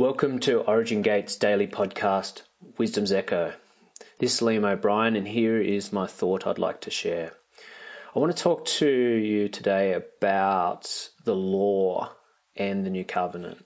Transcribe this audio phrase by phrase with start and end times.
[0.00, 2.40] Welcome to Origin Gates daily podcast,
[2.78, 3.52] Wisdom's Echo.
[4.18, 7.32] This is Liam O'Brien, and here is my thought I'd like to share.
[8.16, 12.10] I want to talk to you today about the law
[12.56, 13.62] and the new covenant.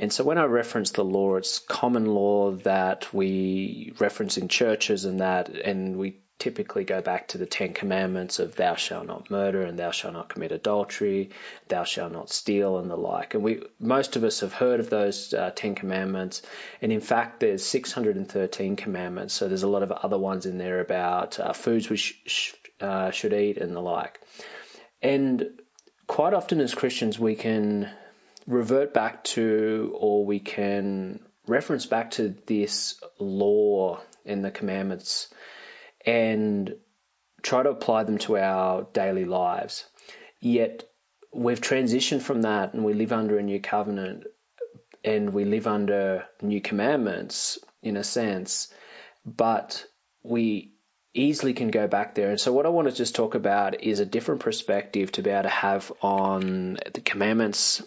[0.00, 5.04] And so when I reference the law, it's common law that we reference in churches
[5.04, 9.30] and that, and we typically go back to the Ten Commandments of thou shalt not
[9.30, 11.32] murder and thou shalt not commit adultery,
[11.68, 13.34] thou shalt not steal and the like.
[13.34, 16.40] And we, most of us have heard of those uh, Ten Commandments.
[16.80, 19.34] And in fact, there's 613 commandments.
[19.34, 22.52] So there's a lot of other ones in there about uh, foods we sh- sh-
[22.80, 24.18] uh, should eat and the like.
[25.02, 25.60] And
[26.06, 27.90] quite often as Christians, we can
[28.46, 35.28] revert back to or we can reference back to this law and the commandments
[36.06, 36.74] and
[37.42, 39.84] try to apply them to our daily lives.
[40.40, 40.88] Yet
[41.32, 44.24] we've transitioned from that and we live under a new covenant
[45.04, 48.72] and we live under new commandments in a sense,
[49.24, 49.84] but
[50.22, 50.74] we
[51.14, 52.30] easily can go back there.
[52.30, 55.30] And so what I want to just talk about is a different perspective to be
[55.30, 57.82] able to have on the commandments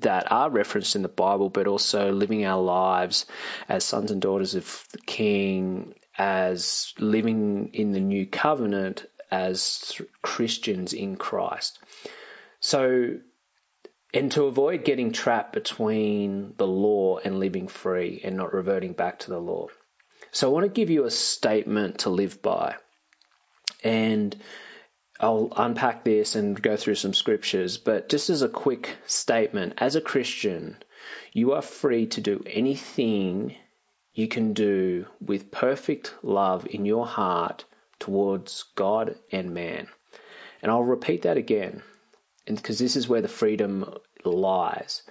[0.00, 3.26] that are referenced in the Bible, but also living our lives
[3.68, 10.92] as sons and daughters of the King as living in the new covenant as Christians
[10.92, 11.78] in Christ.
[12.60, 13.18] So,
[14.14, 19.20] and to avoid getting trapped between the law and living free and not reverting back
[19.20, 19.66] to the law.
[20.30, 22.76] So, I want to give you a statement to live by.
[23.82, 24.36] And
[25.18, 29.96] I'll unpack this and go through some scriptures, but just as a quick statement, as
[29.96, 30.76] a Christian,
[31.32, 33.56] you are free to do anything
[34.12, 37.64] you can do with perfect love in your heart
[37.98, 39.88] towards God and man.
[40.62, 41.82] And I'll repeat that again,
[42.46, 45.02] because this is where the freedom lies.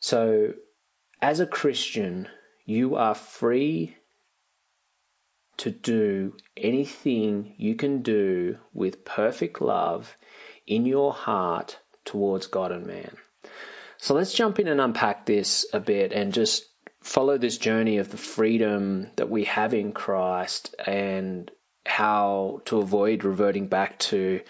[0.00, 0.54] So,
[1.20, 2.28] as a Christian,
[2.66, 3.96] you are free
[5.64, 10.14] to do anything you can do with perfect love
[10.66, 13.16] in your heart towards God and man.
[13.96, 16.66] So let's jump in and unpack this a bit and just
[17.00, 21.50] follow this journey of the freedom that we have in Christ and
[21.86, 24.42] how to avoid reverting back to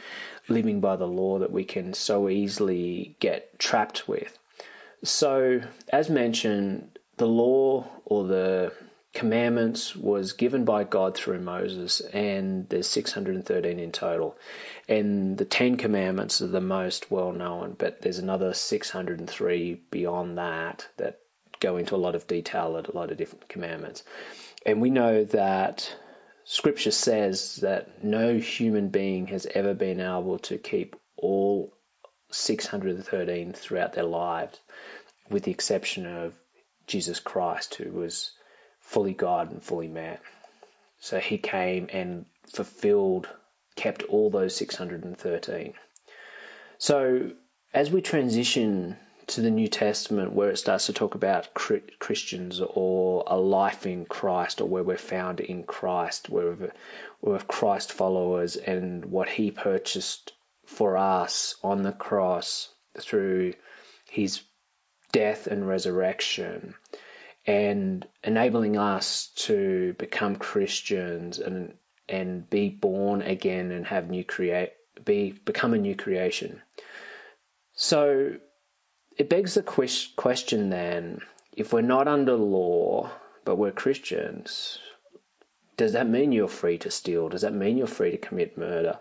[0.49, 4.37] living by the law that we can so easily get trapped with.
[5.05, 8.73] So, as mentioned, the law or the
[9.15, 14.37] commandments was given by God through Moses, and there's 613 in total.
[14.89, 20.87] And the Ten Commandments are the most well known, but there's another 603 beyond that
[20.97, 21.21] that
[21.61, 24.03] go into a lot of detail at a lot of different commandments.
[24.67, 25.95] And we know that
[26.45, 31.73] Scripture says that no human being has ever been able to keep all
[32.31, 34.59] 613 throughout their lives,
[35.31, 36.35] with the exception of
[36.87, 38.33] Jesus Christ, who was
[38.85, 40.19] fully God and fully man.
[41.01, 43.29] So he came and fulfilled,
[43.77, 45.75] kept all those 613.
[46.79, 47.33] So
[47.73, 48.97] as we transition
[49.27, 54.05] to the New Testament where it starts to talk about Christians or a life in
[54.05, 56.73] Christ or where we're found in Christ, where
[57.21, 60.33] we're Christ followers and what He purchased
[60.67, 62.69] for us on the cross
[62.99, 63.55] through
[64.11, 64.43] His
[65.11, 66.75] death and resurrection
[67.47, 71.75] and enabling us to become Christians and
[72.09, 74.73] and be born again and have new create
[75.05, 76.63] be become a new creation.
[77.75, 78.37] So
[79.17, 79.63] it begs the
[80.17, 81.21] question then
[81.57, 83.11] if we're not under law,
[83.45, 84.79] but we're Christians,
[85.77, 87.29] does that mean you're free to steal?
[87.29, 88.99] Does that mean you're free to commit murder?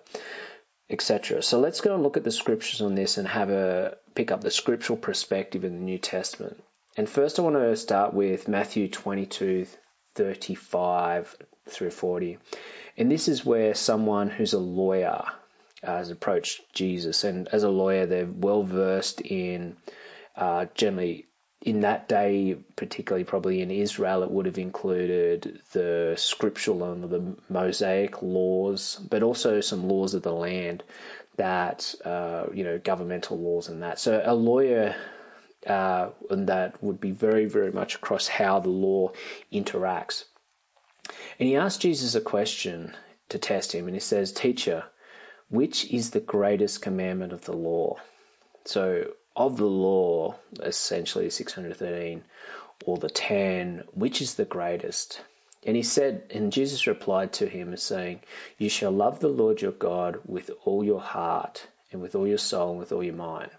[0.89, 1.41] Etc.
[1.41, 4.41] So let's go and look at the scriptures on this and have a pick up
[4.41, 6.63] the scriptural perspective in the New Testament.
[6.95, 9.65] And first, I want to start with Matthew 22
[10.15, 11.35] 35
[11.67, 12.37] through 40.
[12.97, 15.23] And this is where someone who's a lawyer
[15.81, 17.23] has approached Jesus.
[17.23, 19.75] And as a lawyer, they're well versed in
[20.35, 21.25] uh, generally
[21.63, 27.37] in that day, particularly probably in Israel, it would have included the scriptural and the
[27.47, 30.83] Mosaic laws, but also some laws of the land
[31.37, 33.97] that, uh, you know, governmental laws and that.
[33.97, 34.93] So a lawyer
[35.67, 39.11] uh, and that would be very, very much across how the law
[39.51, 40.25] interacts.
[41.39, 42.95] And he asked Jesus a question
[43.29, 44.85] to test him, and he says, Teacher,
[45.49, 47.97] which is the greatest commandment of the law?
[48.65, 52.23] So of the law, essentially 613,
[52.85, 55.21] or the 10, which is the greatest?
[55.65, 58.21] And he said, and Jesus replied to him, saying,
[58.57, 62.37] You shall love the Lord your God with all your heart, and with all your
[62.37, 63.51] soul, and with all your mind.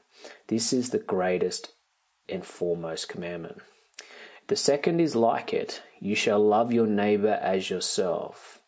[0.47, 1.73] This is the greatest
[2.29, 3.61] and foremost commandment.
[4.47, 8.61] The second is like it you shall love your neighbor as yourself.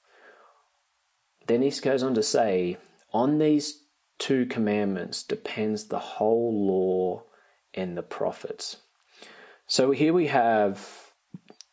[1.46, 2.78] Then he goes on to say,
[3.12, 3.78] on these
[4.18, 7.22] two commandments depends the whole law
[7.74, 8.76] and the prophets.
[9.66, 10.80] So here we have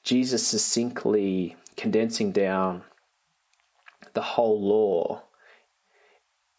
[0.03, 2.83] Jesus succinctly condensing down
[4.13, 5.23] the whole law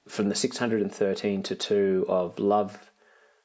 [0.09, 2.91] from the 613 to 2 of love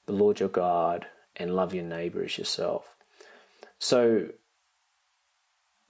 [0.06, 1.06] the Lord your God
[1.40, 2.86] and love your neighbor as yourself.
[3.80, 4.28] So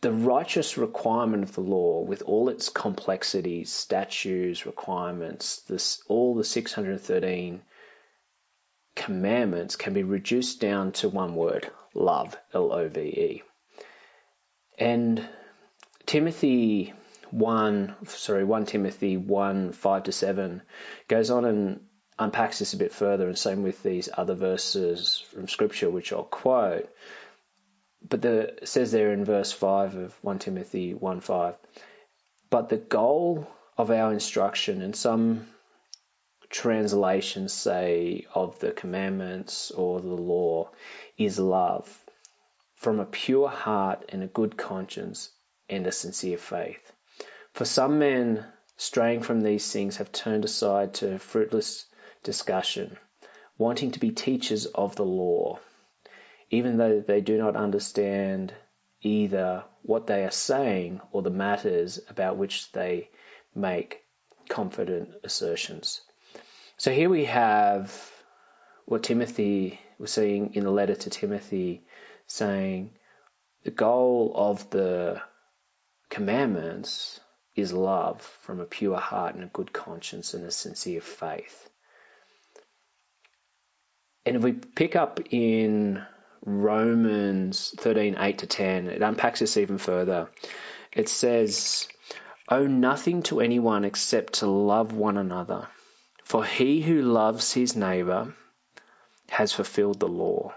[0.01, 6.44] the righteous requirement of the law, with all its complexities, statutes, requirements, this, all the
[6.44, 7.62] 613
[8.96, 13.44] commandments can be reduced down to one word love, L O V E.
[14.78, 15.28] And
[16.06, 16.94] Timothy
[17.31, 20.62] 1, sorry, 1 Timothy 1 5 to 7
[21.07, 21.81] goes on and
[22.19, 26.24] unpacks this a bit further, and same with these other verses from Scripture, which I'll
[26.24, 26.89] quote
[28.07, 31.56] but the says there in verse 5 of 1 Timothy 1 5,
[32.50, 35.48] but the goal of our instruction, and some
[36.50, 40.71] translations say of the commandments or the law,
[41.18, 41.88] is love
[42.75, 45.30] from a pure heart and a good conscience
[45.69, 46.92] and a sincere faith.
[47.54, 48.45] For some men
[48.77, 51.86] straying from these things have turned aside to fruitless
[52.24, 52.98] discussion,
[53.57, 55.60] wanting to be teachers of the law
[56.50, 58.54] even though they do not understand
[59.01, 63.10] either what they are saying or the matters about which they
[63.56, 64.04] make
[64.50, 66.01] confident assertions.
[66.77, 67.94] So here we have
[68.86, 71.83] what Timothy was saying in the letter to Timothy,
[72.25, 72.92] saying
[73.63, 75.21] the goal of the
[76.10, 77.19] commandments
[77.56, 81.69] is love from a pure heart and a good conscience and a sincere faith.
[84.30, 86.06] And if we pick up in
[86.46, 90.30] Romans 13, 8 to 10, it unpacks this even further.
[90.94, 91.88] It says,
[92.48, 95.68] Owe nothing to anyone except to love one another.
[96.24, 98.36] For he who loves his neighbor
[99.31, 100.54] has fulfilled the law.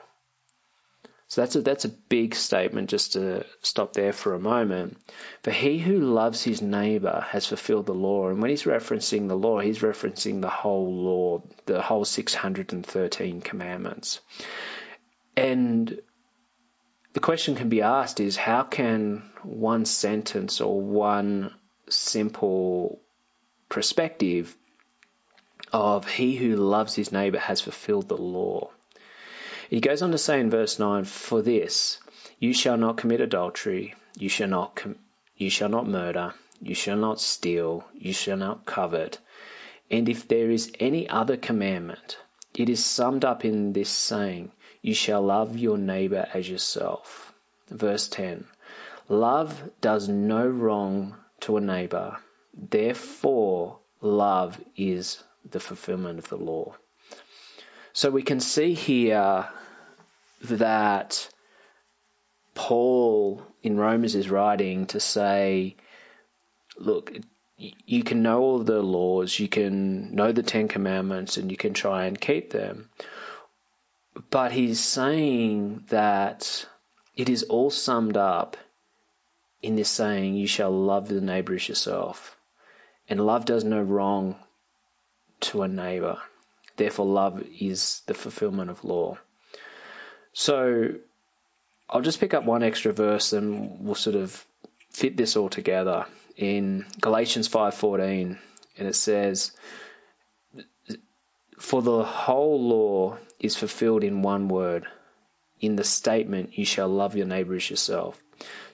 [1.32, 4.98] So that's a, that's a big statement just to stop there for a moment.
[5.42, 8.28] For he who loves his neighbor has fulfilled the law.
[8.28, 14.20] And when he's referencing the law, he's referencing the whole law, the whole 613 commandments.
[15.34, 16.02] And
[17.14, 21.54] the question can be asked is how can one sentence or one
[21.88, 23.00] simple
[23.70, 24.54] perspective
[25.72, 28.70] of he who loves his neighbor has fulfilled the law?
[29.72, 31.98] He goes on to say in verse 9, For this,
[32.38, 34.98] you shall not commit adultery, you shall not, com-
[35.34, 39.16] you shall not murder, you shall not steal, you shall not covet.
[39.90, 42.18] And if there is any other commandment,
[42.54, 44.52] it is summed up in this saying,
[44.82, 47.32] you shall love your neighbor as yourself.
[47.70, 48.44] Verse 10
[49.08, 52.18] Love does no wrong to a neighbor,
[52.52, 56.76] therefore, love is the fulfillment of the law.
[57.94, 59.48] So we can see here
[60.42, 61.28] that
[62.54, 65.76] Paul in Romans is writing to say,
[66.76, 67.12] look,
[67.56, 71.74] you can know all the laws, you can know the Ten Commandments, and you can
[71.74, 72.90] try and keep them.
[74.30, 76.66] But he's saying that
[77.16, 78.56] it is all summed up
[79.62, 82.36] in this saying, You shall love the neighbor as yourself.
[83.08, 84.36] And love does no wrong
[85.40, 86.18] to a neighbor.
[86.76, 89.18] Therefore, love is the fulfillment of law.
[90.32, 90.94] So
[91.88, 94.44] I'll just pick up one extra verse and we'll sort of
[94.90, 98.38] fit this all together in Galatians 5:14
[98.78, 99.52] and it says
[101.62, 104.84] for the whole law is fulfilled in one word,
[105.60, 108.20] in the statement, you shall love your neighbor as yourself.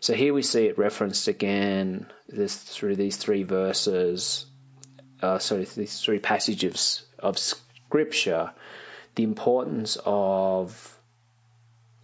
[0.00, 4.46] So here we see it referenced again this, through these three verses,
[5.20, 8.52] uh, sorry, these three passages of scripture,
[9.16, 10.97] the importance of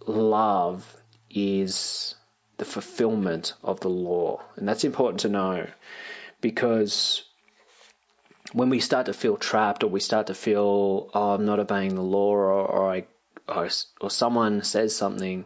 [0.07, 0.85] love
[1.29, 2.15] is
[2.57, 4.41] the fulfillment of the law.
[4.55, 5.67] And that's important to know
[6.41, 7.23] because
[8.53, 11.95] when we start to feel trapped or we start to feel, oh, I'm not obeying
[11.95, 13.05] the law or, or I,
[13.47, 13.69] or,
[13.99, 15.45] or someone says something,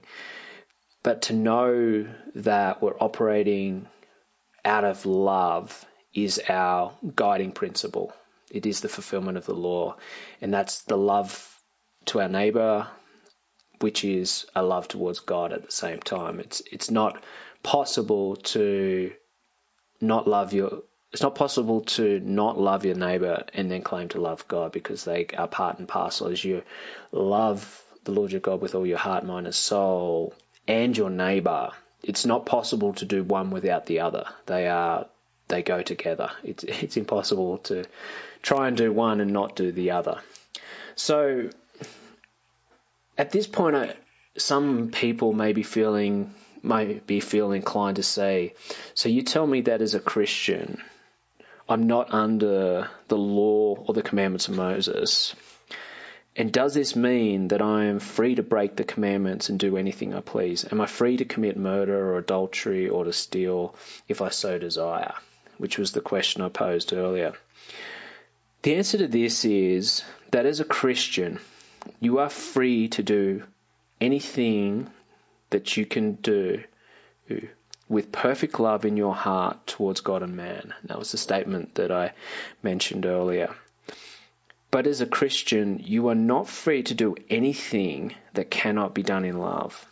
[1.02, 3.88] but to know that we're operating
[4.66, 8.14] out of love is our guiding principle.
[8.52, 9.96] It is the fulfillment of the law.
[10.42, 11.60] And that's the love
[12.06, 12.88] to our neighbor,
[13.80, 16.40] which is a love towards God at the same time.
[16.40, 17.24] It's, it's not
[17.64, 19.12] possible to
[20.02, 24.22] not love your it's not possible to not love your neighbor and then claim to
[24.22, 26.28] love God because they are part and parcel.
[26.28, 26.62] As you
[27.12, 30.34] love the Lord your God with all your heart, mind, and soul,
[30.68, 31.72] and your neighbor.
[32.04, 34.26] It's not possible to do one without the other.
[34.46, 35.08] They are
[35.48, 36.30] they go together.
[36.44, 37.86] It's it's impossible to
[38.42, 40.20] try and do one and not do the other.
[40.96, 41.50] So
[43.20, 43.96] at this point, I,
[44.38, 48.54] some people may be feeling might be feel inclined to say,
[48.94, 50.82] so you tell me that as a Christian,
[51.68, 55.36] I'm not under the law or the commandments of Moses.
[56.36, 60.14] And does this mean that I am free to break the commandments and do anything
[60.14, 60.66] I please?
[60.72, 63.76] Am I free to commit murder or adultery or to steal
[64.08, 65.14] if I so desire?
[65.58, 67.34] Which was the question I posed earlier.
[68.62, 71.40] The answer to this is that as a Christian,
[72.00, 73.44] you are free to do
[74.00, 74.90] anything
[75.50, 76.64] that you can do
[77.88, 80.74] with perfect love in your heart towards God and man.
[80.86, 82.14] That was the statement that I
[82.62, 83.54] mentioned earlier.
[84.72, 89.26] But as a Christian, you are not free to do anything that cannot be done
[89.26, 89.84] in love.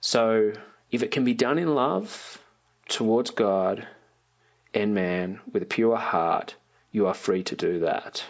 [0.00, 0.52] So,
[0.90, 2.38] if it can be done in love
[2.88, 3.86] towards God
[4.74, 6.56] and man with a pure heart,
[6.90, 8.24] you are free to do that.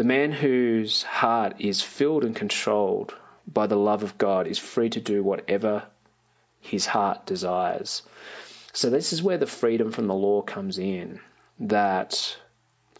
[0.00, 3.14] The man whose heart is filled and controlled
[3.46, 5.88] by the love of God is free to do whatever
[6.58, 8.00] his heart desires.
[8.72, 11.20] So, this is where the freedom from the law comes in
[11.58, 12.34] that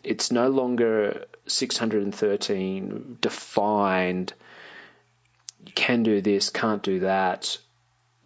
[0.04, 4.34] it's no longer 613 defined,
[5.64, 7.56] you can do this, can't do that.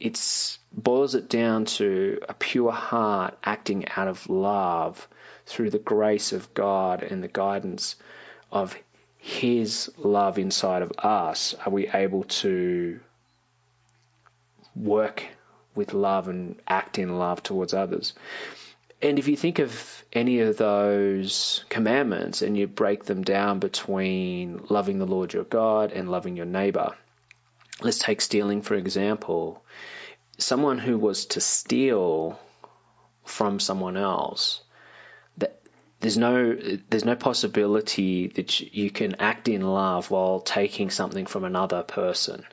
[0.01, 5.07] It boils it down to a pure heart acting out of love
[5.47, 7.95] through the grace of God and the guidance
[8.55, 8.75] of
[9.19, 13.01] his love inside of us, are we able to
[14.77, 15.25] work
[15.75, 18.15] with love and act in love towards others?
[19.03, 24.63] And if you think of any of those commandments and you break them down between
[24.69, 26.95] loving the Lord your God and loving your neighbor,
[27.83, 29.63] let's take stealing for example.
[30.39, 32.39] Someone who was to steal
[33.25, 34.64] from someone else
[36.05, 36.55] there's no
[36.91, 42.45] there's no possibility that you can act in love while taking something from another person.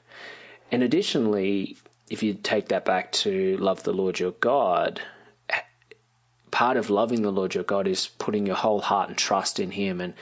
[0.71, 1.75] And additionally,
[2.09, 5.01] if you take that back to love the Lord your God,
[6.49, 9.69] part of loving the Lord your God is putting your whole heart and trust in
[9.69, 9.99] Him.
[9.99, 10.13] And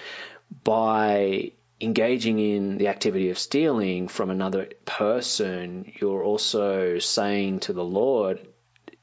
[0.64, 7.86] by engaging in the activity of stealing from another person, you're also saying to the
[7.86, 8.40] Lord,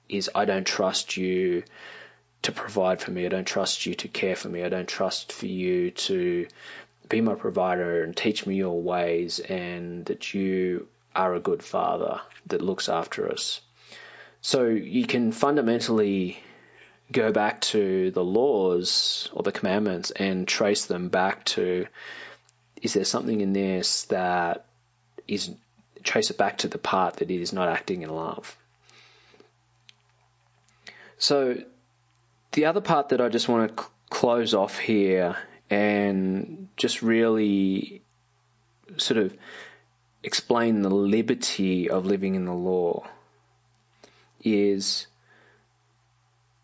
[0.08, 1.62] is I don't trust you
[2.42, 3.26] to provide for me.
[3.26, 4.62] I don't trust you to care for me.
[4.62, 6.46] I don't trust for you to
[7.08, 12.20] be my provider and teach me your ways and that you are a good father
[12.46, 13.60] that looks after us.
[14.42, 16.38] So you can fundamentally
[17.10, 21.86] go back to the laws or the commandments and trace them back to
[22.82, 24.66] is there something in this that
[25.26, 25.50] is
[26.02, 28.56] trace it back to the part that it is not acting in love.
[31.18, 31.56] So
[32.56, 35.36] the other part that I just want to close off here
[35.68, 38.02] and just really
[38.96, 39.36] sort of
[40.22, 43.06] explain the liberty of living in the law
[44.42, 45.06] is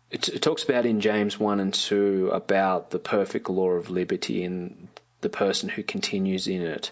[0.09, 4.43] it, it, talks about in James 1 and 2 about the perfect law of liberty
[4.43, 4.87] and
[5.21, 6.89] the person who continues in it.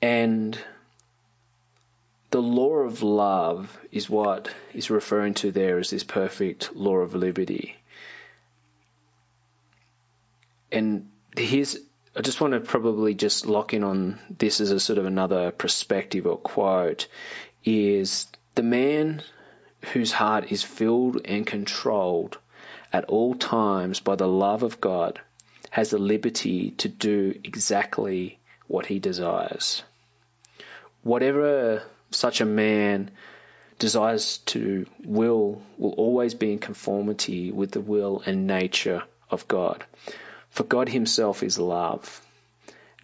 [0.00, 0.58] And
[2.30, 7.14] the law of love is what is referring to there as this perfect law of
[7.14, 7.76] liberty.
[10.70, 11.78] And here's,
[12.14, 15.50] I just want to probably just lock in on this as a sort of another
[15.50, 17.08] perspective or quote
[17.64, 19.22] is the man
[19.92, 22.38] whose heart is filled and controlled
[22.92, 25.20] at all times by the love of God
[25.70, 29.82] has the liberty to do exactly what he desires.
[31.02, 33.10] Whatever such a man
[33.78, 39.84] desires to will will always be in conformity with the will and nature of God.
[40.50, 42.20] For God himself is love.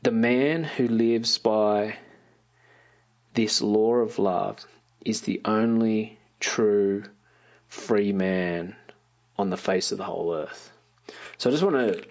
[0.03, 1.97] The man who lives by
[3.35, 4.65] this law of love
[5.05, 7.05] is the only true
[7.69, 8.77] free man
[9.39, 10.73] on the face of the whole earth.
[11.39, 12.05] So I just want to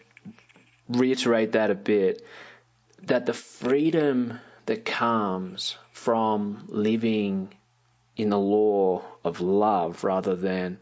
[0.89, 2.25] reiterate that a bit
[3.03, 7.53] that the freedom that comes from living
[8.15, 10.79] in the law of love rather than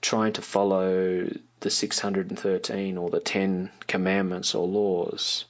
[0.00, 1.28] trying to follow
[1.60, 5.44] the 613 or the 10 commandments or laws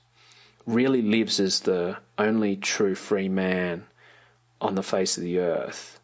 [0.67, 3.85] really lives as the only true free man
[4.61, 5.99] on the face of the earth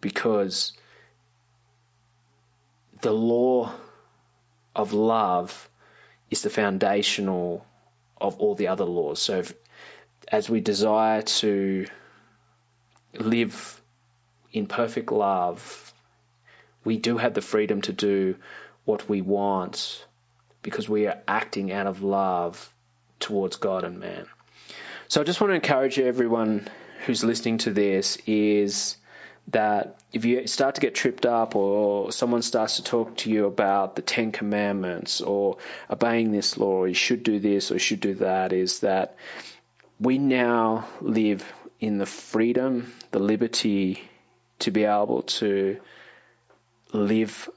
[0.00, 0.72] because
[3.02, 3.72] the law
[4.74, 5.68] of love
[6.30, 7.64] is the foundational
[8.20, 9.20] of all the other laws.
[9.20, 9.52] So if,
[10.28, 11.86] as we desire to
[13.18, 13.80] live
[14.52, 15.92] in perfect love,
[16.84, 18.36] we do have the freedom to do
[18.84, 20.04] what we want
[20.62, 22.72] because we are acting out of love
[23.20, 24.26] towards God and man.
[25.08, 26.68] So I just want to encourage everyone
[27.04, 28.96] who's listening to this is
[29.48, 33.46] that if you start to get tripped up or someone starts to talk to you
[33.46, 35.58] about the Ten Commandments or
[35.90, 39.16] obeying this law or you should do this or you should do that, is that
[40.02, 41.44] we now live
[41.78, 44.02] in the freedom, the liberty
[44.58, 45.78] to be able to
[46.92, 47.48] live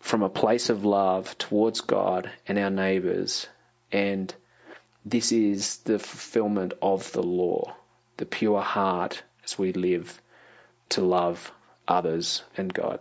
[0.00, 3.46] from a place of love towards God and our neighbors.
[3.90, 4.34] And
[5.06, 7.74] this is the fulfillment of the law,
[8.18, 10.20] the pure heart as we live
[10.90, 11.50] to love
[11.88, 13.00] others and God.